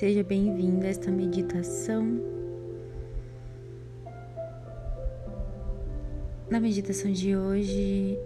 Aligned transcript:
Seja 0.00 0.24
bem-vindo 0.24 0.86
a 0.86 0.88
esta 0.88 1.10
meditação. 1.10 2.18
Na 6.48 6.58
meditação 6.58 7.12
de 7.12 7.36
hoje, 7.36 8.18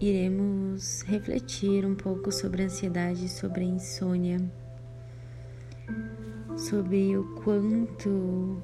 iremos 0.00 1.02
refletir 1.02 1.84
um 1.84 1.96
pouco 1.96 2.30
sobre 2.30 2.62
a 2.62 2.66
ansiedade, 2.66 3.28
sobre 3.28 3.62
a 3.62 3.64
insônia, 3.64 4.38
sobre 6.56 7.16
o 7.16 7.34
quanto 7.42 8.62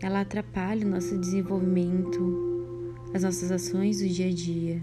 ela 0.00 0.20
atrapalha 0.20 0.86
o 0.86 0.88
nosso 0.88 1.18
desenvolvimento, 1.18 2.94
as 3.12 3.24
nossas 3.24 3.50
ações 3.50 4.00
do 4.00 4.06
dia 4.06 4.28
a 4.28 4.32
dia. 4.32 4.82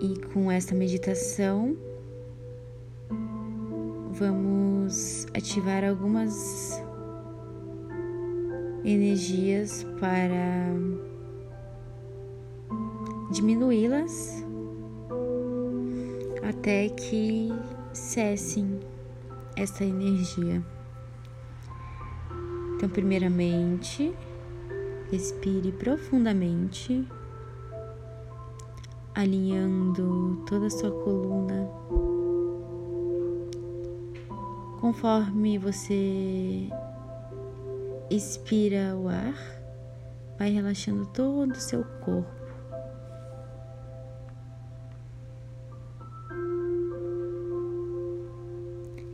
E 0.00 0.18
com 0.32 0.50
esta 0.50 0.74
meditação, 0.74 1.76
vamos 4.18 5.26
ativar 5.34 5.84
algumas 5.84 6.80
energias 8.84 9.84
para 9.98 10.72
diminuí-las 13.32 14.44
até 16.48 16.90
que 16.90 17.48
cessem 17.92 18.78
essa 19.56 19.84
energia. 19.84 20.64
Então, 22.76 22.88
primeiramente, 22.88 24.14
respire 25.10 25.72
profundamente, 25.72 27.04
alinhando 29.14 30.44
toda 30.46 30.66
a 30.66 30.70
sua 30.70 30.90
coluna 31.02 31.68
Conforme 34.84 35.56
você 35.56 36.68
expira 38.10 38.94
o 38.94 39.08
ar, 39.08 39.34
vai 40.38 40.50
relaxando 40.50 41.06
todo 41.06 41.52
o 41.52 41.58
seu 41.58 41.82
corpo. 42.04 42.30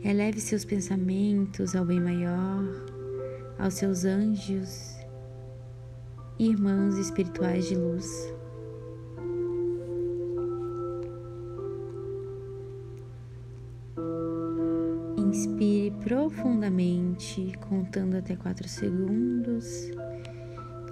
Eleve 0.03 0.41
seus 0.41 0.65
pensamentos 0.65 1.73
ao 1.73 1.85
bem 1.85 2.01
maior, 2.01 2.65
aos 3.57 3.75
seus 3.75 4.03
anjos, 4.03 4.97
irmãos 6.37 6.97
espirituais 6.97 7.69
de 7.69 7.75
luz. 7.75 8.40
Inspire 15.31 15.91
profundamente, 16.03 17.53
contando 17.61 18.17
até 18.17 18.35
quatro 18.35 18.67
segundos, 18.67 19.89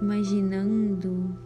imaginando 0.00 1.38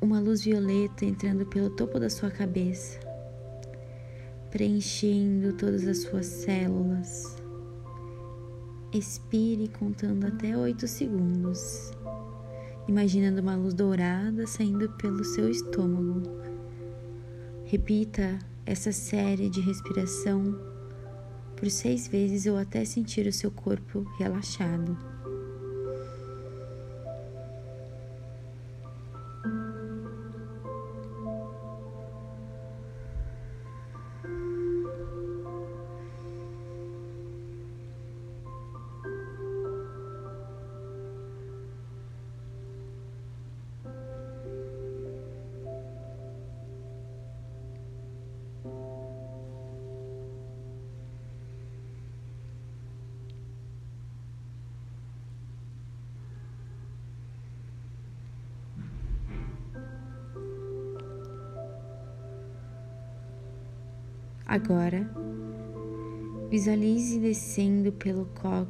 uma 0.00 0.20
luz 0.20 0.44
violeta 0.44 1.04
entrando 1.04 1.44
pelo 1.46 1.70
topo 1.70 1.98
da 1.98 2.08
sua 2.08 2.30
cabeça, 2.30 3.00
preenchendo 4.52 5.54
todas 5.54 5.84
as 5.84 5.98
suas 6.02 6.26
células. 6.26 7.36
Expire 8.92 9.66
contando 9.66 10.28
até 10.28 10.56
oito 10.56 10.86
segundos, 10.86 11.90
imaginando 12.86 13.42
uma 13.42 13.56
luz 13.56 13.74
dourada 13.74 14.46
saindo 14.46 14.88
pelo 14.90 15.24
seu 15.24 15.50
estômago. 15.50 16.22
Repita 17.64 18.38
essa 18.68 18.92
série 18.92 19.48
de 19.48 19.62
respiração 19.62 20.54
por 21.56 21.70
seis 21.70 22.06
vezes 22.06 22.44
ou 22.44 22.58
até 22.58 22.84
sentir 22.84 23.26
o 23.26 23.32
seu 23.32 23.50
corpo 23.50 24.02
relaxado. 24.18 24.94
Agora, 64.48 65.06
visualize 66.48 67.20
descendo 67.20 67.92
pelo 67.92 68.24
cóccix 68.40 68.66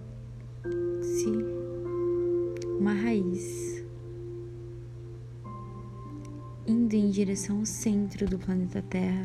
uma 2.80 2.92
raiz, 2.92 3.84
indo 6.66 6.94
em 6.94 7.10
direção 7.10 7.60
ao 7.60 7.64
centro 7.64 8.26
do 8.26 8.40
planeta 8.40 8.82
Terra, 8.90 9.24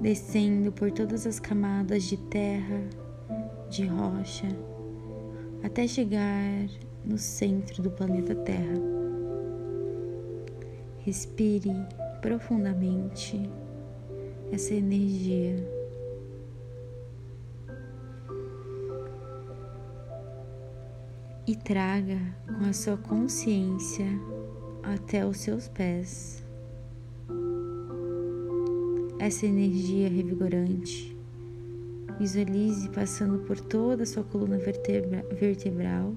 descendo 0.00 0.72
por 0.72 0.90
todas 0.90 1.24
as 1.24 1.38
camadas 1.38 2.02
de 2.02 2.16
terra, 2.16 2.82
de 3.70 3.86
rocha, 3.86 4.48
até 5.62 5.86
chegar 5.86 6.66
no 7.04 7.16
centro 7.16 7.80
do 7.80 7.90
planeta 7.92 8.34
Terra. 8.34 8.82
Respire 10.98 11.70
profundamente 12.20 13.48
essa 14.52 14.74
energia. 14.74 15.56
E 21.46 21.56
traga 21.56 22.18
com 22.46 22.68
a 22.68 22.72
sua 22.72 22.96
consciência 22.96 24.06
até 24.84 25.26
os 25.26 25.38
seus 25.38 25.66
pés 25.66 26.42
essa 29.22 29.46
energia 29.46 30.08
revigorante. 30.08 31.16
Visualize 32.18 32.88
passando 32.88 33.38
por 33.46 33.60
toda 33.60 34.02
a 34.02 34.06
sua 34.06 34.24
coluna 34.24 34.58
vertebra 34.58 35.24
vertebral, 35.38 36.12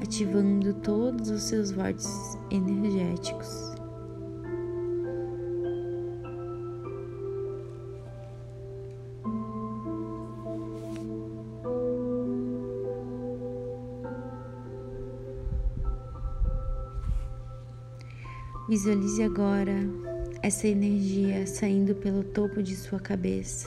ativando 0.00 0.74
todos 0.74 1.28
os 1.28 1.42
seus 1.42 1.72
vórtices 1.72 2.38
energéticos. 2.52 3.77
Visualize 18.68 19.22
agora 19.22 19.72
essa 20.42 20.68
energia 20.68 21.46
saindo 21.46 21.94
pelo 21.94 22.22
topo 22.22 22.62
de 22.62 22.76
sua 22.76 23.00
cabeça, 23.00 23.66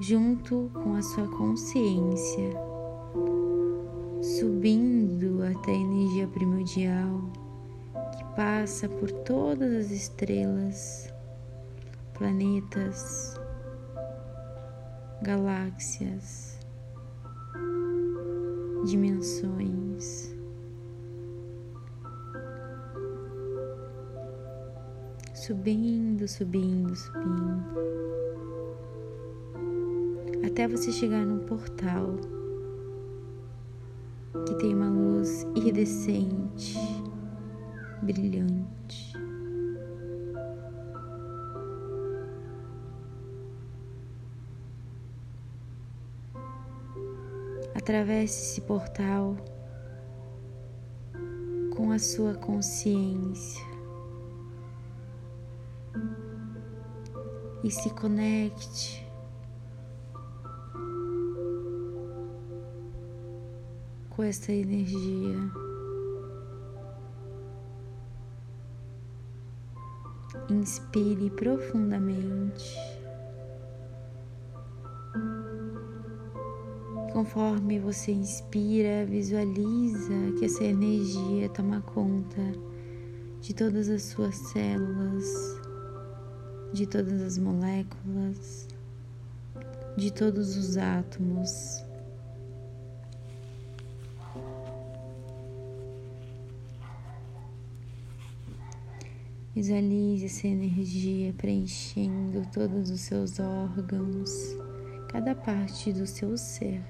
junto 0.00 0.68
com 0.74 0.96
a 0.96 1.02
sua 1.02 1.28
consciência, 1.28 2.50
subindo 4.20 5.40
até 5.44 5.70
a 5.70 5.76
energia 5.76 6.26
primordial 6.26 7.30
que 8.16 8.24
passa 8.34 8.88
por 8.88 9.08
todas 9.08 9.86
as 9.86 9.92
estrelas, 9.92 11.14
planetas, 12.14 13.38
galáxias, 15.22 16.58
dimensões. 18.84 20.37
Subindo, 25.38 26.26
subindo, 26.26 26.94
subindo, 26.96 27.64
até 30.44 30.66
você 30.66 30.90
chegar 30.90 31.24
num 31.24 31.46
portal 31.46 32.16
que 34.46 34.54
tem 34.56 34.74
uma 34.74 34.90
luz 34.90 35.46
iridescente, 35.54 36.76
brilhante. 38.02 39.12
Atravesse 47.74 48.42
esse 48.42 48.60
portal 48.62 49.36
com 51.76 51.92
a 51.92 51.98
sua 51.98 52.34
consciência 52.34 53.67
e 57.62 57.70
se 57.70 57.90
conecte 57.90 59.06
com 64.10 64.22
essa 64.22 64.52
energia. 64.52 65.38
Inspire 70.50 71.30
profundamente. 71.30 72.76
Conforme 77.12 77.78
você 77.78 78.12
inspira, 78.12 79.04
visualiza 79.06 80.32
que 80.38 80.44
essa 80.44 80.64
energia 80.64 81.48
toma 81.48 81.80
conta 81.80 82.42
de 83.40 83.54
todas 83.54 83.88
as 83.88 84.02
suas 84.02 84.34
células, 84.34 85.24
de 86.72 86.86
todas 86.86 87.20
as 87.22 87.38
moléculas, 87.38 88.68
de 89.96 90.12
todos 90.12 90.56
os 90.56 90.76
átomos. 90.76 91.84
Visualize 99.54 100.26
essa 100.26 100.46
energia 100.46 101.32
preenchendo 101.32 102.46
todos 102.52 102.90
os 102.90 103.00
seus 103.00 103.40
órgãos, 103.40 104.30
cada 105.10 105.34
parte 105.34 105.92
do 105.92 106.06
seu 106.06 106.36
ser. 106.36 106.80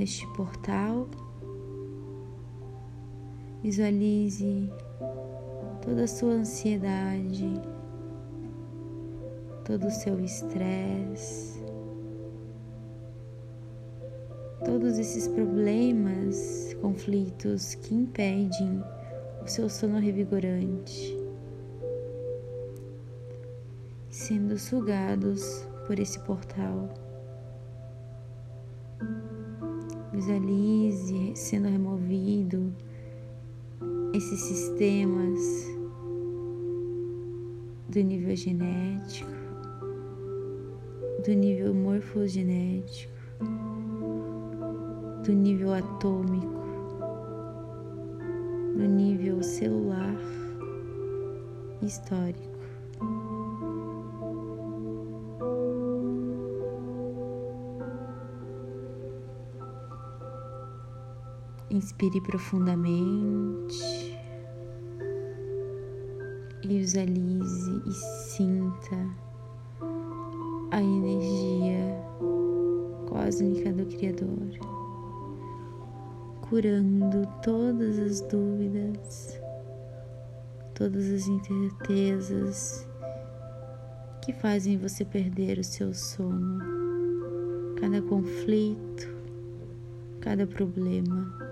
Neste 0.00 0.26
portal, 0.28 1.06
visualize 3.62 4.72
toda 5.84 6.04
a 6.04 6.06
sua 6.06 6.32
ansiedade, 6.32 7.52
todo 9.62 9.88
o 9.88 9.90
seu 9.90 10.18
estresse, 10.18 11.62
todos 14.64 14.98
esses 14.98 15.28
problemas, 15.28 16.74
conflitos 16.80 17.74
que 17.74 17.94
impedem 17.94 18.82
o 19.44 19.46
seu 19.46 19.68
sono 19.68 19.98
revigorante, 19.98 21.14
sendo 24.08 24.58
sugados 24.58 25.68
por 25.86 25.98
esse 25.98 26.18
portal. 26.20 26.88
Visualize 30.12 31.36
sendo 31.36 31.68
removido 31.68 32.72
esses 34.12 34.40
sistemas 34.40 35.38
do 37.88 38.00
nível 38.00 38.34
genético, 38.36 39.30
do 41.24 41.32
nível 41.32 41.74
morfogenético, 41.74 43.12
do 45.24 45.32
nível 45.32 45.74
atômico 45.74 46.60
no 48.76 48.86
nível 48.86 49.42
celular 49.42 50.16
histórico. 51.82 52.49
Inspire 61.70 62.20
profundamente 62.20 63.76
e 66.62 66.68
visualize 66.68 67.82
e 67.86 67.92
sinta 67.92 68.96
a 70.72 70.82
energia 70.82 72.04
cósmica 73.08 73.72
do 73.72 73.86
Criador 73.86 74.80
curando 76.50 77.24
todas 77.44 77.96
as 78.00 78.20
dúvidas, 78.22 79.40
todas 80.74 81.08
as 81.12 81.28
incertezas 81.28 82.88
que 84.20 84.32
fazem 84.32 84.76
você 84.76 85.04
perder 85.04 85.60
o 85.60 85.64
seu 85.64 85.94
sono, 85.94 86.58
cada 87.80 88.02
conflito, 88.02 89.14
cada 90.20 90.44
problema. 90.44 91.49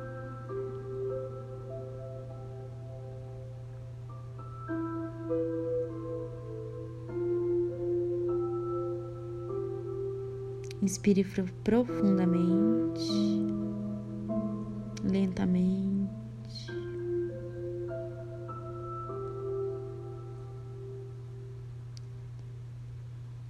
Inspire 10.89 11.23
profundamente 11.65 13.13
lentamente. 15.05 16.73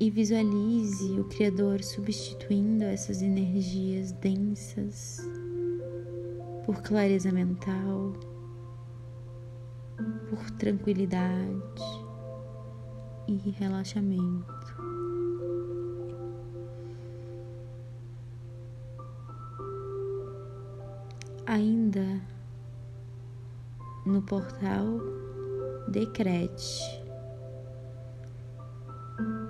E 0.01 0.11
visualize 0.11 1.05
o 1.21 1.27
Criador 1.27 1.85
substituindo 1.85 2.83
essas 2.83 3.23
energias 3.23 4.11
densas 4.11 5.21
por 6.67 6.83
clareza 6.83 7.31
mental, 7.31 8.15
por 10.29 10.51
tranquilidade 10.59 11.85
e 13.29 13.37
relaxamento. 13.51 14.58
Ainda 21.49 22.21
no 24.05 24.21
portal 24.21 25.01
Decrete. 25.89 27.03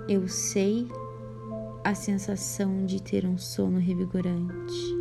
Eu 0.07 0.25
sei 0.29 0.87
a 1.83 1.93
sensação 1.93 2.85
de 2.85 3.03
ter 3.03 3.25
um 3.25 3.37
sono 3.37 3.79
revigorante. 3.79 4.97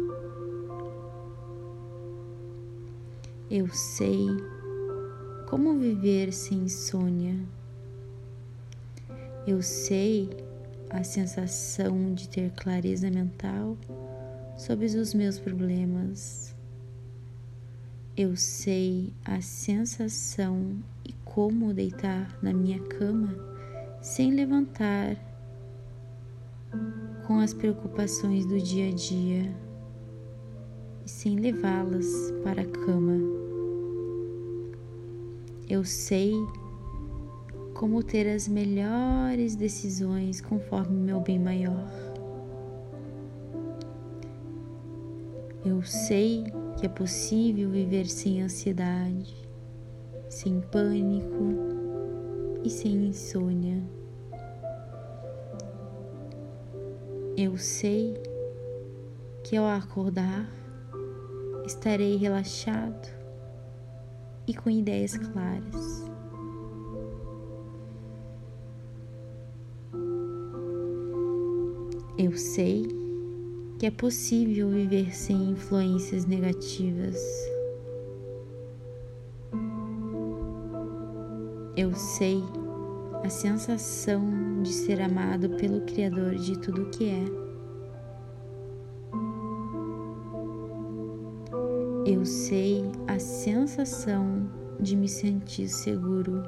Eu 3.48 3.68
sei 3.68 4.26
como 5.48 5.78
viver 5.78 6.32
sem 6.32 6.64
insônia. 6.64 7.38
Eu 9.46 9.62
sei 9.62 10.28
a 10.90 11.04
sensação 11.04 12.12
de 12.12 12.28
ter 12.28 12.50
clareza 12.50 13.08
mental 13.08 13.78
sobre 14.56 14.86
os 14.86 15.14
meus 15.14 15.38
problemas. 15.38 16.47
Eu 18.18 18.34
sei 18.34 19.12
a 19.24 19.40
sensação 19.40 20.74
e 21.04 21.12
como 21.24 21.72
deitar 21.72 22.36
na 22.42 22.52
minha 22.52 22.80
cama 22.80 23.32
sem 24.02 24.32
levantar 24.32 25.16
com 27.24 27.38
as 27.38 27.54
preocupações 27.54 28.44
do 28.44 28.60
dia 28.60 28.88
a 28.88 28.92
dia 28.92 29.54
e 31.06 31.08
sem 31.08 31.36
levá-las 31.36 32.08
para 32.42 32.62
a 32.62 32.66
cama. 32.66 33.20
Eu 35.68 35.84
sei 35.84 36.32
como 37.72 38.02
ter 38.02 38.28
as 38.28 38.48
melhores 38.48 39.54
decisões 39.54 40.40
conforme 40.40 40.96
meu 40.96 41.20
bem 41.20 41.38
maior. 41.38 41.88
Eu 45.64 45.80
sei 45.84 46.44
que 46.78 46.86
é 46.86 46.88
possível 46.88 47.68
viver 47.70 48.06
sem 48.06 48.40
ansiedade, 48.40 49.34
sem 50.28 50.60
pânico 50.60 51.54
e 52.62 52.70
sem 52.70 53.08
insônia. 53.08 53.82
Eu 57.36 57.56
sei 57.56 58.14
que 59.42 59.56
ao 59.56 59.66
acordar 59.66 60.48
estarei 61.66 62.16
relaxado 62.16 63.08
e 64.46 64.54
com 64.54 64.70
ideias 64.70 65.16
claras. 65.16 66.04
Eu 72.16 72.36
sei 72.36 72.97
que 73.78 73.86
é 73.86 73.90
possível 73.92 74.68
viver 74.70 75.14
sem 75.14 75.50
influências 75.50 76.24
negativas. 76.24 77.16
Eu 81.76 81.94
sei 81.94 82.42
a 83.22 83.28
sensação 83.28 84.62
de 84.62 84.72
ser 84.72 85.00
amado 85.00 85.50
pelo 85.50 85.82
Criador 85.82 86.34
de 86.34 86.58
tudo 86.58 86.90
que 86.90 87.08
é. 87.08 87.24
Eu 92.04 92.24
sei 92.24 92.82
a 93.06 93.20
sensação 93.20 94.50
de 94.80 94.96
me 94.96 95.08
sentir 95.08 95.68
seguro. 95.68 96.42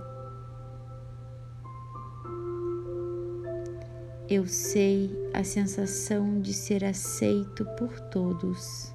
Eu 4.30 4.46
sei 4.46 5.10
a 5.34 5.42
sensação 5.42 6.40
de 6.40 6.54
ser 6.54 6.84
aceito 6.84 7.64
por 7.76 7.98
todos. 8.12 8.92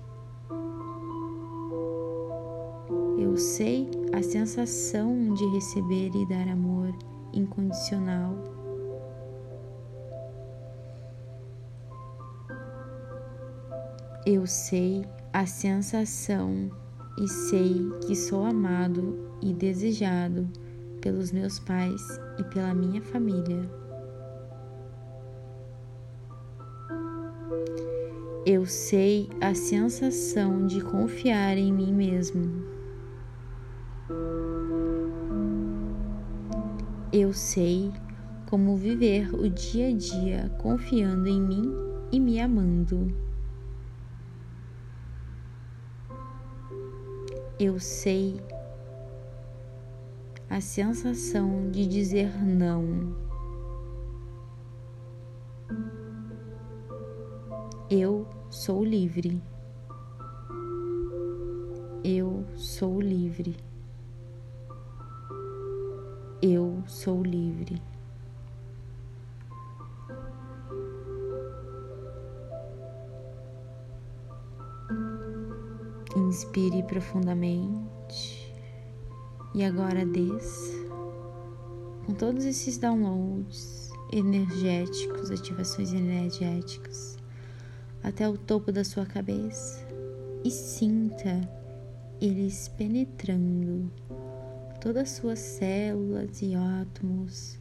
Eu 3.19 3.35
sei 3.35 3.91
a 4.13 4.23
sensação 4.23 5.33
de 5.33 5.45
receber 5.47 6.09
e 6.15 6.25
dar 6.29 6.47
amor 6.47 6.97
incondicional. 7.33 8.33
Eu 14.25 14.47
sei 14.47 15.05
a 15.33 15.45
sensação 15.45 16.71
e 17.19 17.27
sei 17.27 17.89
que 18.07 18.15
sou 18.15 18.45
amado 18.45 19.19
e 19.41 19.53
desejado 19.53 20.47
pelos 21.01 21.33
meus 21.33 21.59
pais 21.59 22.01
e 22.39 22.43
pela 22.45 22.73
minha 22.73 23.01
família. 23.01 23.84
Eu 28.45 28.63
sei 28.67 29.27
a 29.41 29.55
sensação 29.55 30.67
de 30.67 30.79
confiar 30.79 31.57
em 31.57 31.73
mim 31.73 31.91
mesmo. 31.91 32.63
Eu 37.11 37.33
sei 37.33 37.91
como 38.45 38.77
viver 38.77 39.33
o 39.33 39.49
dia 39.49 39.87
a 39.87 39.93
dia 39.93 40.51
confiando 40.59 41.27
em 41.27 41.41
mim 41.41 41.73
e 42.11 42.19
me 42.19 42.39
amando. 42.39 43.11
Eu 47.59 47.79
sei 47.79 48.39
a 50.47 50.61
sensação 50.61 51.71
de 51.71 51.87
dizer 51.87 52.29
não. 52.45 53.24
Eu 57.87 58.27
sou 58.49 58.83
livre. 58.83 59.43
Eu 62.03 62.43
sou 62.55 62.99
livre. 62.99 63.55
Eu 66.41 66.81
sou 66.87 67.21
livre. 67.21 67.79
Inspire 76.15 76.81
profundamente 76.81 78.51
e 79.53 79.63
agora 79.63 80.03
desça 80.07 80.73
com 82.07 82.15
todos 82.15 82.45
esses 82.45 82.79
downloads 82.79 83.91
energéticos, 84.11 85.29
ativações 85.29 85.93
energéticas 85.93 87.23
até 88.05 88.29
o 88.29 88.37
topo 88.37 88.71
da 88.71 88.83
sua 88.83 89.03
cabeça 89.03 89.83
e 90.43 90.51
sinta 90.51 91.41
eles 92.21 92.67
penetrando 92.67 93.91
todas 94.79 95.01
as 95.01 95.09
suas 95.09 95.39
células 95.39 96.39
e 96.39 96.53
átomos, 96.53 97.57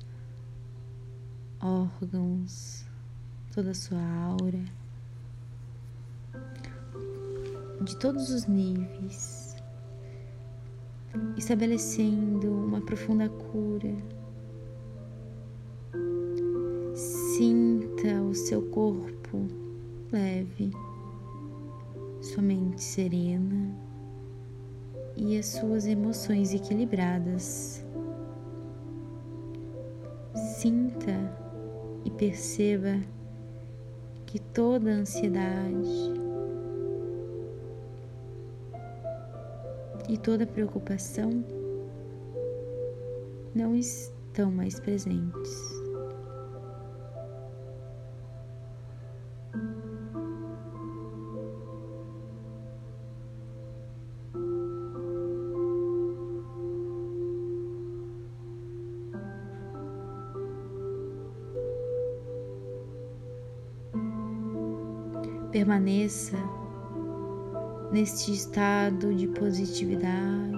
órgãos, 1.58 2.84
toda 3.54 3.70
a 3.70 3.74
sua 3.74 3.98
aura, 3.98 4.62
de 7.80 7.96
todos 7.96 8.28
os 8.28 8.44
níveis, 8.44 9.56
estabelecendo 11.38 12.52
uma 12.52 12.82
profunda 12.82 13.30
cura. 13.30 13.96
Sinta 16.94 18.22
o 18.22 18.34
seu 18.34 18.60
corpo 18.68 19.63
leve, 20.14 20.70
sua 22.22 22.40
mente 22.40 22.80
serena 22.80 23.74
e 25.16 25.36
as 25.36 25.46
suas 25.46 25.86
emoções 25.86 26.54
equilibradas. 26.54 27.84
Sinta 30.34 31.36
e 32.04 32.10
perceba 32.12 33.00
que 34.24 34.38
toda 34.38 34.88
ansiedade 34.88 36.14
e 40.08 40.16
toda 40.16 40.46
preocupação 40.46 41.44
não 43.52 43.74
estão 43.74 44.50
mais 44.50 44.78
presentes. 44.78 45.83
Permaneça 65.74 66.36
neste 67.90 68.32
estado 68.32 69.12
de 69.12 69.26
positividade 69.26 70.54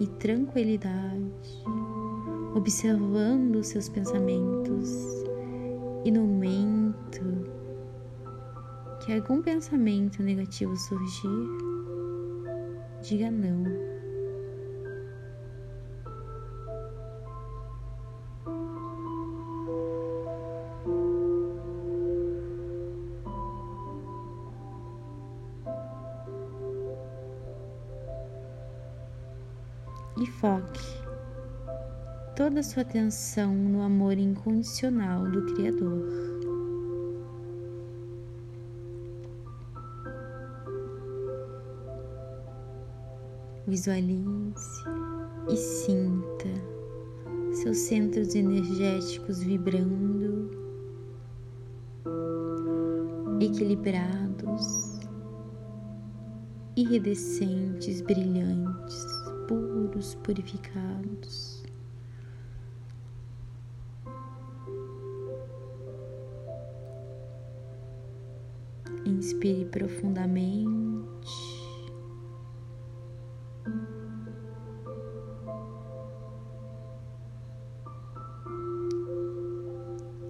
e 0.00 0.08
tranquilidade, 0.18 1.30
observando 2.56 3.54
os 3.60 3.68
seus 3.68 3.88
pensamentos 3.88 4.90
e 6.04 6.10
no 6.10 6.22
momento 6.22 7.46
que 9.04 9.12
algum 9.12 9.40
pensamento 9.40 10.20
negativo 10.20 10.74
surgir, 10.76 11.48
diga 13.02 13.30
não. 13.30 13.85
E 30.18 30.26
foque 30.26 31.06
toda 32.34 32.60
a 32.60 32.62
sua 32.62 32.82
atenção 32.82 33.54
no 33.54 33.82
amor 33.82 34.18
incondicional 34.18 35.24
do 35.30 35.54
Criador. 35.54 36.06
Visualize 43.66 44.84
e 45.48 45.56
sinta 45.56 46.48
seus 47.52 47.78
centros 47.78 48.34
energéticos 48.34 49.42
vibrando, 49.42 50.50
equilibrados, 53.40 55.00
iridescentes, 56.76 58.02
brilhantes 58.02 58.55
puros, 59.96 60.14
purificados. 60.16 61.62
Inspire 69.04 69.64
profundamente. 69.66 70.76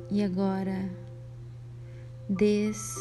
E 0.09 0.23
agora, 0.23 0.91
desça 2.29 3.01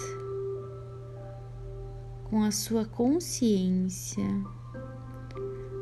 com 2.26 2.44
a 2.44 2.52
sua 2.52 2.86
consciência 2.86 4.26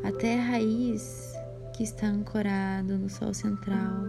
até 0.04 0.38
a 0.38 0.44
raiz 0.44 1.34
que 1.74 1.84
está 1.84 2.08
ancorado 2.08 2.98
no 2.98 3.10
Sol 3.10 3.34
central, 3.34 4.04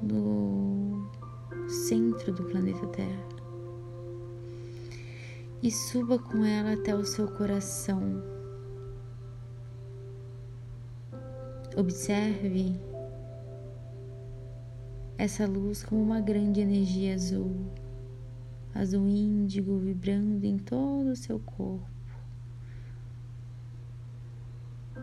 no 0.00 1.10
centro 1.68 2.32
do 2.32 2.44
planeta 2.44 2.86
Terra, 2.88 3.28
e 5.62 5.70
suba 5.70 6.18
com 6.18 6.44
ela 6.44 6.72
até 6.74 6.94
o 6.94 7.04
seu 7.04 7.28
coração. 7.28 8.22
Observe 11.76 12.80
essa 15.18 15.46
luz 15.46 15.82
como 15.82 16.02
uma 16.02 16.20
grande 16.20 16.60
energia 16.60 17.14
azul. 17.14 17.54
Azul 18.74 19.06
índigo 19.06 19.78
vibrando 19.78 20.44
em 20.44 20.58
todo 20.58 21.10
o 21.10 21.16
seu 21.16 21.38
corpo, 21.38 21.91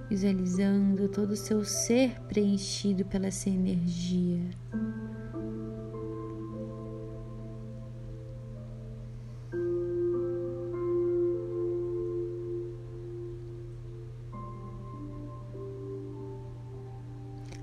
visualizando 0.10 1.08
todo 1.08 1.32
o 1.32 1.38
seu 1.38 1.64
ser 1.64 2.20
preenchido 2.22 3.06
pela 3.06 3.28
essa 3.28 3.50
energia. 3.50 4.42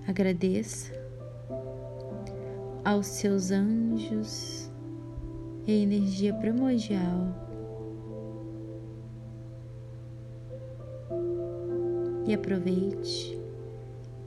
Agradeça 0.07 0.95
aos 2.85 3.07
seus 3.07 3.51
anjos 3.51 4.71
e 5.67 5.83
energia 5.83 6.33
primordial. 6.35 7.46
E 12.27 12.35
aproveite 12.35 13.39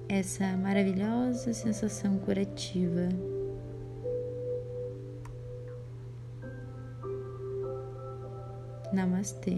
essa 0.07 0.55
maravilhosa 0.57 1.53
sensação 1.53 2.17
curativa. 2.17 3.09
Namastê. 8.93 9.57